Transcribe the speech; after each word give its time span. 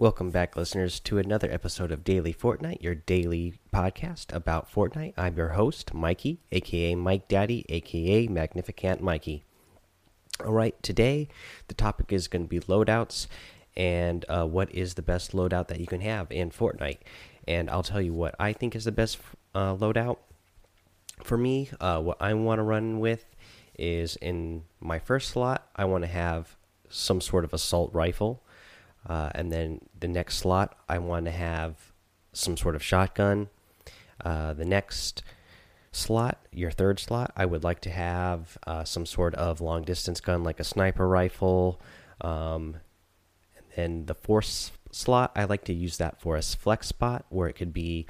Welcome 0.00 0.30
back, 0.30 0.56
listeners, 0.56 0.98
to 1.00 1.18
another 1.18 1.50
episode 1.52 1.92
of 1.92 2.04
Daily 2.04 2.32
Fortnite, 2.32 2.82
your 2.82 2.94
daily 2.94 3.60
podcast 3.70 4.34
about 4.34 4.72
Fortnite. 4.72 5.12
I'm 5.18 5.36
your 5.36 5.50
host, 5.50 5.92
Mikey, 5.92 6.40
aka 6.50 6.94
Mike 6.94 7.28
Daddy, 7.28 7.66
aka 7.68 8.26
Magnificent 8.26 9.02
Mikey. 9.02 9.44
All 10.42 10.54
right, 10.54 10.74
today 10.82 11.28
the 11.68 11.74
topic 11.74 12.14
is 12.14 12.28
going 12.28 12.46
to 12.46 12.48
be 12.48 12.60
loadouts 12.60 13.26
and 13.76 14.24
uh, 14.30 14.46
what 14.46 14.74
is 14.74 14.94
the 14.94 15.02
best 15.02 15.32
loadout 15.32 15.68
that 15.68 15.80
you 15.80 15.86
can 15.86 16.00
have 16.00 16.32
in 16.32 16.50
Fortnite. 16.50 17.00
And 17.46 17.68
I'll 17.68 17.82
tell 17.82 18.00
you 18.00 18.14
what 18.14 18.34
I 18.40 18.54
think 18.54 18.74
is 18.74 18.84
the 18.84 18.92
best 18.92 19.18
uh, 19.54 19.76
loadout. 19.76 20.16
For 21.22 21.36
me, 21.36 21.68
uh, 21.78 22.00
what 22.00 22.16
I 22.22 22.32
want 22.32 22.58
to 22.58 22.62
run 22.62 23.00
with 23.00 23.26
is 23.78 24.16
in 24.16 24.62
my 24.80 24.98
first 24.98 25.28
slot, 25.28 25.68
I 25.76 25.84
want 25.84 26.04
to 26.04 26.10
have 26.10 26.56
some 26.88 27.20
sort 27.20 27.44
of 27.44 27.52
assault 27.52 27.92
rifle. 27.92 28.42
Uh, 29.06 29.30
and 29.34 29.50
then 29.50 29.80
the 29.98 30.08
next 30.08 30.36
slot, 30.36 30.76
I 30.88 30.98
want 30.98 31.24
to 31.26 31.30
have 31.30 31.92
some 32.32 32.56
sort 32.56 32.74
of 32.74 32.82
shotgun. 32.82 33.48
Uh, 34.24 34.52
the 34.52 34.64
next 34.64 35.22
slot, 35.92 36.38
your 36.52 36.70
third 36.70 37.00
slot, 37.00 37.32
I 37.36 37.46
would 37.46 37.64
like 37.64 37.80
to 37.80 37.90
have 37.90 38.58
uh, 38.66 38.84
some 38.84 39.06
sort 39.06 39.34
of 39.34 39.60
long 39.60 39.82
distance 39.82 40.20
gun 40.20 40.44
like 40.44 40.60
a 40.60 40.64
sniper 40.64 41.08
rifle. 41.08 41.80
Um, 42.20 42.76
and 43.56 43.66
then 43.74 44.06
the 44.06 44.14
fourth 44.14 44.72
slot, 44.92 45.32
I 45.34 45.44
like 45.44 45.64
to 45.64 45.72
use 45.72 45.96
that 45.96 46.20
for 46.20 46.36
a 46.36 46.42
flex 46.42 46.88
spot 46.88 47.24
where 47.30 47.48
it 47.48 47.54
could 47.54 47.72
be, 47.72 48.06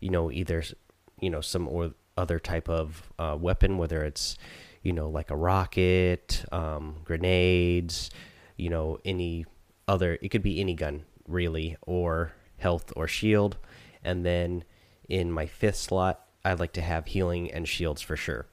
you 0.00 0.10
know, 0.10 0.30
either, 0.30 0.62
you 1.20 1.30
know, 1.30 1.40
some 1.40 1.68
or 1.68 1.92
other 2.16 2.38
type 2.38 2.68
of 2.68 3.12
uh, 3.18 3.36
weapon, 3.40 3.78
whether 3.78 4.02
it's, 4.02 4.36
you 4.82 4.92
know, 4.92 5.08
like 5.08 5.30
a 5.30 5.36
rocket, 5.36 6.44
um, 6.52 6.96
grenades, 7.04 8.10
you 8.56 8.68
know, 8.68 8.98
any 9.04 9.46
other 9.88 10.18
it 10.22 10.28
could 10.30 10.42
be 10.42 10.60
any 10.60 10.74
gun 10.74 11.04
really 11.26 11.76
or 11.82 12.32
health 12.58 12.92
or 12.96 13.06
shield. 13.08 13.56
And 14.04 14.24
then 14.24 14.64
in 15.08 15.30
my 15.30 15.46
fifth 15.46 15.76
slot 15.76 16.20
i 16.44 16.52
like 16.54 16.72
to 16.72 16.80
have 16.80 17.06
healing 17.06 17.50
and 17.52 17.68
shields 17.68 18.02
for 18.02 18.16
sure 18.16 18.46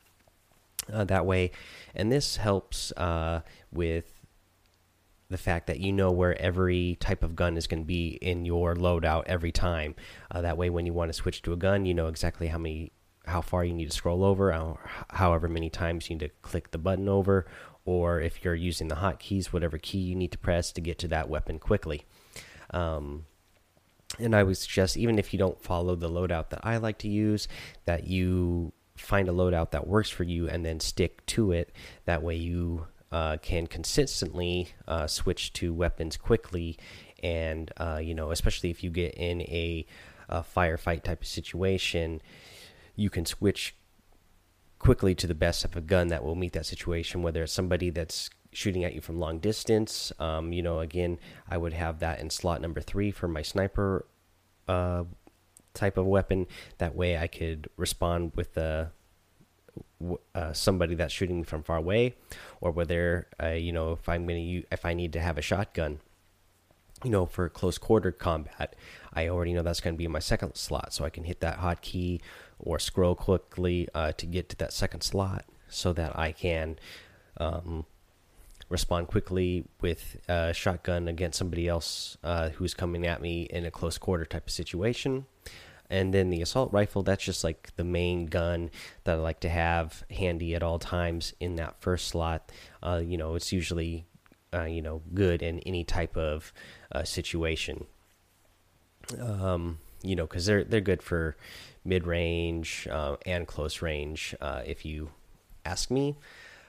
uh, 0.92 1.04
that 1.06 1.26
way. 1.26 1.52
And 1.96 2.12
this 2.12 2.38
helps 2.38 2.92
uh, 2.94 3.42
with 3.72 4.06
the 5.30 5.38
fact 5.38 5.68
that 5.68 5.80
you 5.80 5.92
know 5.92 6.12
where 6.12 6.40
every 6.42 6.98
type 7.00 7.24
of 7.24 7.36
gun 7.36 7.56
is 7.56 7.68
going 7.68 7.84
to 7.84 7.88
be 7.88 8.18
in 8.22 8.46
your 8.46 8.76
loadout 8.76 9.24
every 9.28 9.52
time. 9.52 9.96
Uh, 10.32 10.42
that 10.42 10.58
way 10.58 10.70
when 10.70 10.86
you 10.86 10.94
want 10.94 11.10
to 11.10 11.14
switch 11.14 11.42
to 11.44 11.54
a 11.54 11.58
gun 11.58 11.86
you 11.86 11.94
know 11.94 12.08
exactly 12.08 12.48
how 12.48 12.58
many 12.58 12.92
how 13.26 13.42
far 13.42 13.64
you 13.64 13.74
need 13.74 13.90
to 13.92 13.96
scroll 13.96 14.24
over 14.24 14.52
or 14.52 14.80
however 15.12 15.48
many 15.48 15.70
times 15.70 16.10
you 16.10 16.16
need 16.16 16.26
to 16.26 16.32
click 16.42 16.72
the 16.72 16.78
button 16.80 17.08
over 17.08 17.46
or 17.90 18.22
if 18.22 18.46
you're 18.46 18.54
using 18.54 18.88
the 18.88 18.98
hotkeys, 18.98 19.48
whatever 19.48 19.80
key 19.80 19.98
you 19.98 20.14
need 20.14 20.32
to 20.32 20.38
press 20.38 20.72
to 20.72 20.80
get 20.80 21.00
to 21.00 21.08
that 21.08 21.28
weapon 21.28 21.58
quickly. 21.58 22.04
Um, 22.70 23.26
and 24.20 24.36
I 24.36 24.44
would 24.44 24.58
suggest, 24.58 24.96
even 24.96 25.18
if 25.18 25.34
you 25.34 25.40
don't 25.40 25.60
follow 25.60 25.96
the 25.96 26.08
loadout 26.08 26.52
that 26.52 26.60
I 26.62 26.78
like 26.78 27.00
to 27.00 27.08
use, 27.08 27.48
that 27.86 28.06
you 28.06 28.74
find 28.96 29.28
a 29.28 29.32
loadout 29.32 29.72
that 29.72 29.88
works 29.88 30.12
for 30.12 30.24
you 30.24 30.48
and 30.48 30.64
then 30.64 30.80
stick 30.80 31.26
to 31.28 31.52
it. 31.52 31.72
That 32.06 32.22
way, 32.22 32.36
you 32.36 32.86
uh, 33.12 33.38
can 33.38 33.66
consistently 33.66 34.70
uh, 34.88 35.08
switch 35.08 35.52
to 35.54 35.74
weapons 35.74 36.16
quickly, 36.16 36.78
and 37.24 37.72
uh, 37.78 38.00
you 38.04 38.14
know, 38.14 38.30
especially 38.30 38.70
if 38.70 38.84
you 38.84 38.92
get 38.92 39.16
in 39.16 39.42
a, 39.42 39.88
a 40.28 40.44
firefight 40.44 41.02
type 41.02 41.22
of 41.22 41.28
situation, 41.28 42.22
you 42.96 43.10
can 43.10 43.26
switch 43.26 43.74
quickly 44.80 45.14
to 45.14 45.28
the 45.28 45.36
best 45.36 45.62
type 45.62 45.76
of 45.76 45.84
a 45.84 45.86
gun 45.86 46.08
that 46.08 46.24
will 46.24 46.36
meet 46.36 46.54
that 46.54 46.66
situation, 46.66 47.22
whether 47.22 47.44
it's 47.44 47.54
somebody 47.54 47.90
that's 47.90 48.30
shooting 48.52 48.84
at 48.84 48.94
you 48.94 49.02
from 49.02 49.20
long 49.20 49.40
distance. 49.40 50.12
Um, 50.20 50.54
you 50.54 50.62
know, 50.62 50.80
again, 50.80 51.20
I 51.48 51.58
would 51.58 51.74
have 51.74 52.00
that 52.00 52.20
in 52.20 52.30
slot 52.30 52.62
number 52.62 52.82
three 52.82 53.12
for 53.12 53.28
my 53.28 53.42
sniper 53.42 54.06
uh, 54.68 55.04
type 55.74 55.98
of 55.98 56.06
weapon. 56.06 56.48
That 56.78 56.96
way 56.96 57.18
I 57.18 57.28
could 57.28 57.70
respond 57.78 58.32
with 58.36 58.54
the. 58.54 58.92
Uh, 60.34 60.54
somebody 60.54 60.96
that's 60.96 61.14
shooting 61.14 61.40
me 61.40 61.44
from 61.44 61.62
far 61.62 61.78
away, 61.78 62.16
or 62.62 62.72
whether 62.72 63.28
uh, 63.42 63.50
you 63.50 63.72
know 63.72 63.92
if 63.94 64.08
I'm 64.10 64.26
gonna 64.26 64.62
if 64.72 64.86
I 64.86 64.94
need 64.94 65.14
to 65.14 65.20
have 65.20 65.38
a 65.38 65.42
shotgun, 65.42 66.00
you 67.04 67.10
know, 67.10 67.26
for 67.26 67.48
close 67.50 67.78
quarter 67.78 68.12
combat, 68.12 68.76
I 69.14 69.28
already 69.28 69.54
know 69.54 69.64
that's 69.64 69.82
going 69.82 69.96
to 69.96 69.98
be 69.98 70.08
my 70.08 70.20
second 70.20 70.56
slot, 70.56 70.94
so 70.94 71.06
I 71.06 71.10
can 71.10 71.24
hit 71.24 71.40
that 71.42 71.60
hotkey 71.60 72.22
or 72.60 72.80
scroll 72.80 73.16
quickly 73.16 73.88
uh, 73.94 74.12
to 74.14 74.26
get 74.26 74.50
to 74.50 74.56
that 74.58 74.74
second 74.74 75.02
slot 75.02 75.46
so 75.70 75.94
that 75.94 76.18
I 76.18 76.32
can 76.32 76.78
um, 77.38 77.86
respond 78.70 79.08
quickly 79.08 79.66
with 79.82 80.18
a 80.28 80.54
shotgun 80.54 81.08
against 81.08 81.38
somebody 81.38 81.68
else 81.68 82.18
uh, 82.24 82.50
who's 82.50 82.74
coming 82.74 83.06
at 83.06 83.22
me 83.22 83.44
in 83.44 83.66
a 83.66 83.72
close 83.72 83.98
quarter 83.98 84.26
type 84.26 84.48
of 84.48 84.54
situation. 84.54 85.26
And 85.90 86.14
then 86.14 86.30
the 86.30 86.42
assault 86.42 86.72
rifle, 86.72 87.02
that's 87.02 87.24
just 87.24 87.44
like 87.44 87.76
the 87.76 87.84
main 87.84 88.28
gun 88.28 88.70
that 89.06 89.16
I 89.16 89.20
like 89.20 89.40
to 89.40 89.50
have 89.50 90.04
handy 90.12 90.54
at 90.54 90.62
all 90.62 90.78
times 90.78 91.34
in 91.40 91.56
that 91.56 91.82
first 91.82 92.08
slot. 92.08 92.52
Uh, 92.84 93.02
you 93.04 93.18
know, 93.18 93.34
it's 93.34 93.52
usually, 93.52 94.06
uh, 94.54 94.64
you 94.64 94.82
know, 94.82 95.02
good 95.14 95.42
in 95.42 95.60
any 95.60 95.84
type 95.84 96.18
of 96.18 96.54
uh, 96.92 97.04
situation. 97.04 97.86
Um, 99.20 99.80
you 100.02 100.16
know, 100.16 100.26
because 100.26 100.46
they're 100.46 100.64
they're 100.64 100.82
good 100.82 101.04
for 101.04 101.36
mid 101.84 102.06
range 102.06 102.88
uh, 102.92 103.18
and 103.26 103.48
close 103.48 103.82
range, 103.82 104.36
uh, 104.42 104.62
if 104.66 104.86
you 104.86 105.10
ask 105.66 105.92
me. 105.92 106.16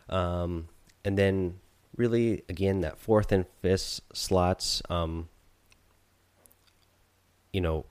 Um, 0.08 0.68
and 1.04 1.16
then, 1.16 1.60
really, 1.96 2.42
again, 2.48 2.80
that 2.80 2.98
fourth 2.98 3.32
and 3.32 3.46
fifth 3.62 4.00
slots, 4.12 4.82
um, 4.90 5.28
you 7.52 7.60
know, 7.60 7.86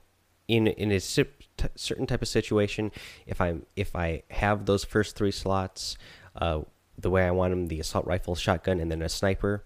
in 0.48 0.66
in 0.66 0.90
a 0.92 1.00
certain 1.00 2.06
type 2.06 2.22
of 2.22 2.28
situation, 2.28 2.90
if 3.26 3.40
I'm 3.40 3.66
if 3.76 3.94
I 3.96 4.22
have 4.30 4.66
those 4.66 4.84
first 4.84 5.16
three 5.16 5.30
slots, 5.30 5.96
uh, 6.36 6.60
the 6.98 7.10
way 7.10 7.26
I 7.26 7.30
want 7.30 7.52
them, 7.52 7.68
the 7.68 7.80
assault 7.80 8.06
rifle, 8.06 8.34
shotgun, 8.34 8.80
and 8.80 8.90
then 8.90 9.02
a 9.02 9.08
sniper. 9.08 9.64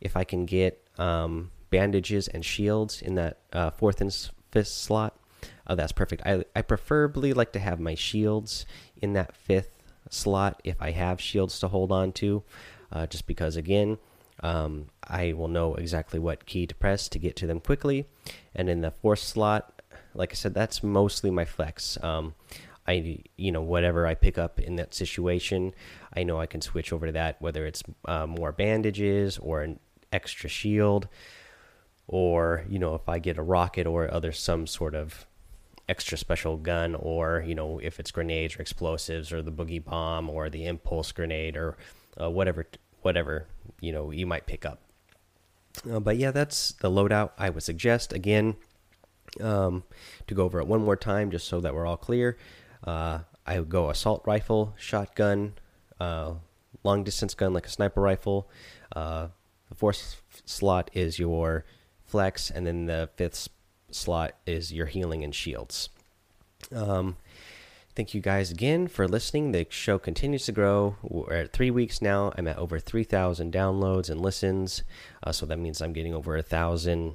If 0.00 0.16
I 0.16 0.24
can 0.24 0.46
get 0.46 0.86
um, 0.98 1.50
bandages 1.70 2.28
and 2.28 2.44
shields 2.44 3.02
in 3.02 3.14
that 3.16 3.38
uh, 3.52 3.70
fourth 3.70 4.00
and 4.00 4.12
fifth 4.50 4.68
slot, 4.68 5.16
Oh, 5.70 5.76
that's 5.76 5.92
perfect. 5.92 6.22
I, 6.26 6.44
I 6.56 6.62
preferably 6.62 7.32
like 7.32 7.52
to 7.52 7.60
have 7.60 7.78
my 7.78 7.94
shields 7.94 8.66
in 9.00 9.12
that 9.12 9.36
fifth 9.36 9.82
slot 10.10 10.60
if 10.64 10.82
I 10.82 10.90
have 10.90 11.20
shields 11.20 11.60
to 11.60 11.68
hold 11.68 11.92
on 11.92 12.10
to, 12.14 12.42
uh, 12.90 13.06
just 13.06 13.28
because, 13.28 13.54
again, 13.54 13.98
um, 14.42 14.86
I 15.06 15.32
will 15.32 15.46
know 15.46 15.76
exactly 15.76 16.18
what 16.18 16.44
key 16.46 16.66
to 16.66 16.74
press 16.74 17.08
to 17.10 17.20
get 17.20 17.36
to 17.36 17.46
them 17.46 17.60
quickly. 17.60 18.06
And 18.52 18.68
in 18.68 18.80
the 18.80 18.90
fourth 18.90 19.20
slot, 19.20 19.80
like 20.12 20.32
I 20.32 20.34
said, 20.34 20.54
that's 20.54 20.82
mostly 20.82 21.30
my 21.30 21.44
flex. 21.44 22.02
Um, 22.02 22.34
I, 22.90 23.18
you 23.36 23.52
know, 23.52 23.62
whatever 23.62 24.06
I 24.06 24.14
pick 24.14 24.36
up 24.36 24.58
in 24.58 24.76
that 24.76 24.94
situation, 24.94 25.72
I 26.12 26.24
know 26.24 26.40
I 26.40 26.46
can 26.46 26.60
switch 26.60 26.92
over 26.92 27.06
to 27.06 27.12
that, 27.12 27.40
whether 27.40 27.64
it's 27.64 27.82
uh, 28.04 28.26
more 28.26 28.50
bandages 28.50 29.38
or 29.38 29.62
an 29.62 29.78
extra 30.12 30.48
shield, 30.48 31.08
or 32.08 32.64
you 32.68 32.80
know, 32.80 32.96
if 32.96 33.08
I 33.08 33.20
get 33.20 33.38
a 33.38 33.42
rocket 33.42 33.86
or 33.86 34.12
other 34.12 34.32
some 34.32 34.66
sort 34.66 34.96
of 34.96 35.26
extra 35.88 36.16
special 36.16 36.56
gun 36.56 36.94
or 36.94 37.42
you 37.44 37.54
know 37.54 37.80
if 37.82 37.98
it's 37.98 38.12
grenades 38.12 38.56
or 38.56 38.62
explosives 38.62 39.32
or 39.32 39.42
the 39.42 39.50
boogie 39.50 39.84
bomb 39.84 40.30
or 40.30 40.48
the 40.48 40.64
impulse 40.64 41.10
grenade 41.10 41.56
or 41.56 41.76
uh, 42.20 42.30
whatever 42.30 42.64
whatever 43.02 43.46
you 43.80 43.92
know 43.92 44.10
you 44.12 44.26
might 44.26 44.46
pick 44.46 44.64
up. 44.64 44.80
Uh, 45.90 45.98
but 45.98 46.16
yeah 46.16 46.30
that's 46.30 46.72
the 46.74 46.90
loadout 46.90 47.30
i 47.38 47.48
would 47.50 47.62
suggest. 47.62 48.12
Again 48.12 48.56
um, 49.40 49.84
to 50.26 50.34
go 50.34 50.44
over 50.44 50.58
it 50.60 50.66
one 50.66 50.82
more 50.82 50.96
time 50.96 51.30
just 51.30 51.46
so 51.46 51.60
that 51.60 51.74
we're 51.74 51.86
all 51.86 51.96
clear 51.96 52.36
uh, 52.84 53.20
i 53.46 53.58
would 53.58 53.68
go 53.68 53.90
assault 53.90 54.22
rifle 54.26 54.74
shotgun 54.78 55.54
uh, 56.00 56.32
long 56.84 57.04
distance 57.04 57.34
gun 57.34 57.52
like 57.52 57.66
a 57.66 57.70
sniper 57.70 58.00
rifle 58.00 58.48
uh, 58.96 59.28
the 59.68 59.74
fourth 59.74 60.22
slot 60.44 60.90
is 60.92 61.18
your 61.18 61.64
flex 62.04 62.50
and 62.50 62.66
then 62.66 62.86
the 62.86 63.08
fifth 63.16 63.48
slot 63.90 64.32
is 64.46 64.72
your 64.72 64.86
healing 64.86 65.24
and 65.24 65.34
shields. 65.34 65.88
Um, 66.74 67.16
thank 67.94 68.14
you 68.14 68.20
guys 68.20 68.50
again 68.50 68.88
for 68.88 69.06
listening. 69.08 69.52
The 69.52 69.66
show 69.70 69.98
continues 69.98 70.44
to 70.46 70.52
grow. 70.52 70.96
We're 71.02 71.34
at 71.34 71.52
three 71.52 71.70
weeks 71.70 72.02
now. 72.02 72.32
I'm 72.36 72.48
at 72.48 72.58
over 72.58 72.78
3,000 72.78 73.52
downloads 73.52 74.10
and 74.10 74.20
listens. 74.20 74.82
Uh, 75.22 75.32
so 75.32 75.46
that 75.46 75.58
means 75.58 75.80
I'm 75.80 75.92
getting 75.92 76.14
over 76.14 76.36
a 76.36 76.42
thousand 76.42 77.14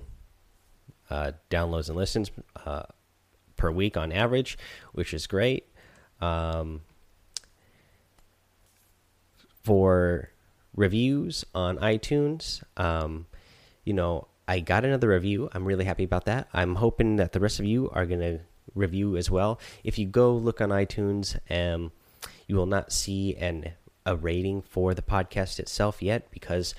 uh, 1.09 1.33
downloads 1.49 1.87
and 1.87 1.97
listens 1.97 2.31
uh, 2.65 2.83
per 3.57 3.71
week 3.71 3.97
on 3.97 4.11
average, 4.11 4.57
which 4.93 5.13
is 5.13 5.27
great. 5.27 5.67
Um, 6.21 6.81
for 9.63 10.29
reviews 10.75 11.45
on 11.53 11.77
iTunes, 11.77 12.63
um, 12.77 13.25
you 13.83 13.93
know, 13.93 14.27
I 14.47 14.59
got 14.59 14.85
another 14.85 15.09
review. 15.09 15.49
I'm 15.53 15.65
really 15.65 15.85
happy 15.85 16.03
about 16.03 16.25
that. 16.25 16.47
I'm 16.53 16.75
hoping 16.75 17.15
that 17.15 17.33
the 17.33 17.39
rest 17.39 17.59
of 17.59 17.65
you 17.65 17.89
are 17.91 18.05
going 18.05 18.19
to 18.19 18.39
review 18.75 19.17
as 19.17 19.31
well. 19.31 19.59
If 19.83 19.97
you 19.97 20.05
go 20.05 20.33
look 20.33 20.61
on 20.61 20.69
iTunes, 20.69 21.37
um, 21.49 21.91
you 22.47 22.55
will 22.55 22.67
not 22.67 22.91
see 22.91 23.35
an 23.35 23.73
a 24.05 24.15
rating 24.15 24.61
for 24.61 24.93
the 24.93 25.01
podcast 25.01 25.59
itself 25.59 26.01
yet 26.01 26.29
because, 26.29 26.75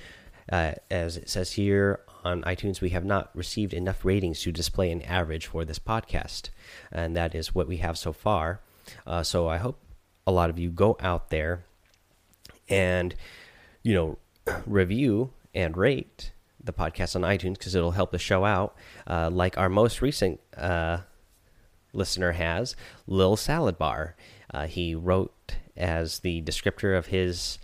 uh, 0.51 0.73
as 0.91 1.17
it 1.17 1.29
says 1.29 1.53
here 1.53 2.01
on 2.27 2.43
iTunes, 2.43 2.81
we 2.81 2.91
have 2.91 3.05
not 3.05 3.31
received 3.35 3.73
enough 3.73 4.05
ratings 4.05 4.41
to 4.43 4.53
display 4.53 4.91
an 4.91 5.03
average 5.03 5.47
for 5.47 5.65
this 5.65 5.79
podcast, 5.79 6.51
and 6.91 7.17
that 7.17 7.35
is 7.35 7.55
what 7.55 7.69
we 7.69 7.79
have 7.79 7.97
so 7.97 8.13
far. 8.13 8.61
Uh, 9.07 9.23
so 9.23 9.49
I 9.49 9.59
hope 9.59 9.79
a 10.27 10.33
lot 10.33 10.51
of 10.51 10.59
you 10.59 10.71
go 10.71 10.97
out 11.01 11.31
there 11.31 11.65
and 12.69 13.15
you 13.83 13.95
know 13.95 14.19
review 14.67 15.31
and 15.55 15.77
rate 15.77 16.33
the 16.63 16.73
podcast 16.73 17.15
on 17.15 17.23
iTunes 17.23 17.55
because 17.55 17.75
it'll 17.75 17.93
help 17.93 18.11
the 18.11 18.19
show 18.19 18.45
out. 18.45 18.75
Uh, 19.07 19.31
like 19.31 19.57
our 19.57 19.69
most 19.69 20.03
recent 20.03 20.41
uh, 20.57 20.99
listener 21.93 22.33
has, 22.33 22.75
Lil 23.07 23.37
Salad 23.37 23.79
Bar. 23.79 24.17
Uh, 24.53 24.67
he 24.67 24.95
wrote 24.95 25.57
as 25.77 26.21
the 26.21 26.43
descriptor 26.43 26.97
of 26.97 27.07
his 27.07 27.59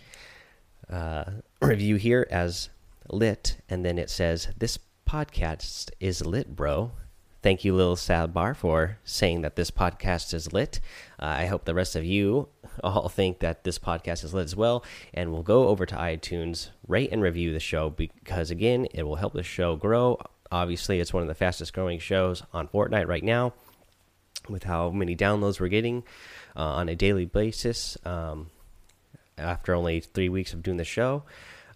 uh, 0.88 1.24
review 1.62 1.96
here 1.96 2.26
as 2.30 2.68
lit, 3.08 3.56
and 3.68 3.84
then 3.84 3.98
it 3.98 4.10
says, 4.10 4.48
This 4.56 4.78
podcast 5.08 5.90
is 6.00 6.24
lit, 6.24 6.54
bro. 6.56 6.92
Thank 7.42 7.64
you, 7.64 7.74
Lil 7.74 7.96
Salad 7.96 8.32
Bar, 8.32 8.54
for 8.54 8.98
saying 9.02 9.42
that 9.42 9.56
this 9.56 9.72
podcast 9.72 10.32
is 10.32 10.52
lit. 10.52 10.78
Uh, 11.18 11.26
I 11.26 11.46
hope 11.46 11.64
the 11.64 11.74
rest 11.74 11.96
of 11.96 12.04
you 12.04 12.48
all 12.84 13.08
think 13.08 13.40
that 13.40 13.64
this 13.64 13.80
podcast 13.80 14.22
is 14.22 14.32
lit 14.32 14.44
as 14.44 14.54
well. 14.54 14.84
And 15.12 15.32
we'll 15.32 15.42
go 15.42 15.66
over 15.66 15.84
to 15.84 15.96
iTunes, 15.96 16.68
rate 16.86 17.10
and 17.10 17.20
review 17.20 17.52
the 17.52 17.58
show 17.58 17.90
because, 17.90 18.52
again, 18.52 18.86
it 18.94 19.02
will 19.02 19.16
help 19.16 19.32
the 19.32 19.42
show 19.42 19.74
grow. 19.74 20.20
Obviously, 20.52 21.00
it's 21.00 21.12
one 21.12 21.22
of 21.22 21.28
the 21.28 21.34
fastest 21.34 21.72
growing 21.72 21.98
shows 21.98 22.44
on 22.52 22.68
Fortnite 22.68 23.08
right 23.08 23.24
now 23.24 23.54
with 24.48 24.62
how 24.64 24.90
many 24.90 25.16
downloads 25.16 25.58
we're 25.58 25.68
getting 25.68 26.04
uh, 26.56 26.60
on 26.60 26.88
a 26.88 26.94
daily 26.94 27.24
basis 27.24 27.98
um, 28.04 28.50
after 29.36 29.74
only 29.74 29.98
three 29.98 30.28
weeks 30.28 30.52
of 30.52 30.62
doing 30.62 30.76
the 30.76 30.84
show. 30.84 31.24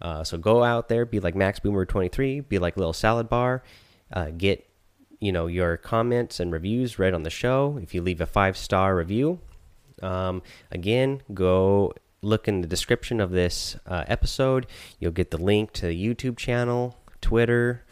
Uh, 0.01 0.25
so 0.25 0.39
go 0.39 0.63
out 0.63 0.89
there, 0.89 1.05
be 1.05 1.21
like 1.21 1.35
Max 1.35 1.59
Boomer 1.59 1.85
23, 1.85 2.41
be 2.41 2.59
like 2.59 2.77
Little 2.77 2.93
Salad 2.93 3.29
Bar, 3.29 3.63
uh, 4.13 4.31
get 4.37 4.69
you 5.19 5.33
know 5.33 5.47
your 5.47 5.77
comments 5.77 6.41
and 6.41 6.53
reviews 6.53 6.99
read 6.99 7.15
on 7.15 7.23
the 7.23 7.31
show. 7.31 7.79
If 7.83 7.95
you 7.95 8.03
leave 8.03 8.21
a 8.21 8.27
five 8.27 8.57
star 8.57 8.95
review, 8.95 9.41
um, 10.03 10.43
again, 10.71 11.23
go 11.33 11.95
look 12.23 12.49
in 12.49 12.61
the 12.61 12.67
description 12.67 13.21
of 13.21 13.31
this 13.31 13.77
uh, 13.87 14.05
episode. 14.07 14.67
You'll 14.99 15.13
get 15.13 15.31
the 15.31 15.39
link 15.39 15.73
to 15.75 15.87
the 15.87 16.07
YouTube 16.07 16.37
channel, 16.37 16.97
Twitter, 17.21 17.85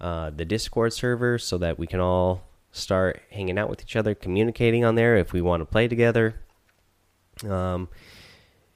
uh, 0.00 0.30
the 0.30 0.44
Discord 0.44 0.92
server, 0.92 1.38
so 1.38 1.58
that 1.58 1.78
we 1.78 1.86
can 1.86 2.00
all 2.00 2.42
start 2.72 3.20
hanging 3.30 3.58
out 3.58 3.68
with 3.68 3.82
each 3.82 3.96
other, 3.96 4.14
communicating 4.14 4.84
on 4.84 4.94
there 4.94 5.16
if 5.16 5.32
we 5.32 5.40
want 5.40 5.60
to 5.60 5.66
play 5.66 5.88
together. 5.88 6.36
Um, 7.48 7.88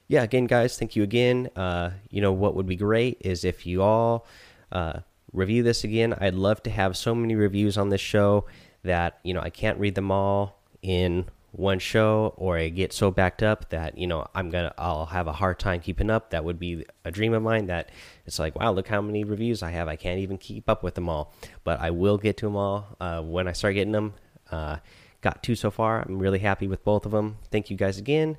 yeah, 0.07 0.23
again, 0.23 0.45
guys, 0.45 0.77
thank 0.77 0.95
you 0.95 1.03
again. 1.03 1.49
Uh, 1.55 1.91
you 2.09 2.21
know 2.21 2.31
what 2.31 2.55
would 2.55 2.67
be 2.67 2.75
great 2.75 3.17
is 3.21 3.43
if 3.43 3.65
you 3.65 3.81
all 3.81 4.25
uh, 4.71 4.99
review 5.33 5.63
this 5.63 5.83
again. 5.83 6.15
I'd 6.19 6.35
love 6.35 6.61
to 6.63 6.69
have 6.69 6.95
so 6.95 7.15
many 7.15 7.35
reviews 7.35 7.77
on 7.77 7.89
this 7.89 8.01
show 8.01 8.45
that 8.83 9.19
you 9.23 9.33
know 9.33 9.41
I 9.41 9.49
can't 9.49 9.79
read 9.79 9.95
them 9.95 10.11
all 10.11 10.61
in 10.81 11.25
one 11.51 11.79
show 11.79 12.33
or 12.35 12.57
I 12.57 12.67
get 12.69 12.91
so 12.91 13.11
backed 13.11 13.41
up 13.41 13.69
that 13.69 13.97
you 13.97 14.07
know 14.07 14.27
I'm 14.35 14.49
gonna 14.49 14.73
I'll 14.77 15.07
have 15.07 15.27
a 15.27 15.33
hard 15.33 15.59
time 15.59 15.79
keeping 15.79 16.09
up. 16.09 16.31
That 16.31 16.43
would 16.43 16.59
be 16.59 16.85
a 17.03 17.11
dream 17.11 17.33
of 17.33 17.43
mine. 17.43 17.67
That 17.67 17.89
it's 18.25 18.39
like 18.39 18.55
wow, 18.55 18.71
look 18.71 18.87
how 18.87 19.01
many 19.01 19.23
reviews 19.23 19.63
I 19.63 19.71
have. 19.71 19.87
I 19.87 19.95
can't 19.95 20.19
even 20.19 20.37
keep 20.37 20.69
up 20.69 20.83
with 20.83 20.95
them 20.95 21.09
all, 21.09 21.33
but 21.63 21.79
I 21.79 21.91
will 21.91 22.17
get 22.17 22.37
to 22.37 22.45
them 22.45 22.55
all 22.55 22.95
uh, 22.99 23.21
when 23.21 23.47
I 23.47 23.53
start 23.53 23.75
getting 23.75 23.93
them. 23.93 24.13
Uh, 24.51 24.77
got 25.21 25.41
two 25.41 25.55
so 25.55 25.71
far. 25.71 26.01
I'm 26.01 26.19
really 26.19 26.39
happy 26.39 26.67
with 26.67 26.83
both 26.83 27.05
of 27.05 27.11
them. 27.11 27.37
Thank 27.51 27.69
you 27.69 27.77
guys 27.77 27.97
again. 27.97 28.37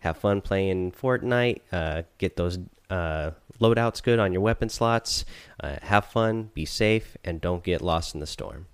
Have 0.00 0.18
fun 0.18 0.40
playing 0.40 0.92
Fortnite. 0.92 1.60
Uh, 1.72 2.02
get 2.18 2.36
those 2.36 2.58
uh, 2.90 3.32
loadouts 3.60 4.02
good 4.02 4.18
on 4.18 4.32
your 4.32 4.42
weapon 4.42 4.68
slots. 4.68 5.24
Uh, 5.60 5.76
have 5.82 6.06
fun, 6.06 6.50
be 6.54 6.64
safe, 6.64 7.16
and 7.24 7.40
don't 7.40 7.64
get 7.64 7.82
lost 7.82 8.14
in 8.14 8.20
the 8.20 8.26
storm. 8.26 8.66